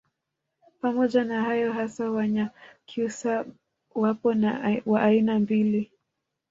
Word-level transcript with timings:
Pamoja 0.81 1.23
na 1.23 1.41
hayo 1.41 1.73
hasa 1.73 2.09
Wanyakyusa 2.11 3.45
wapo 3.95 4.35
wa 4.85 5.01
aina 5.03 5.39
mbili 5.39 5.91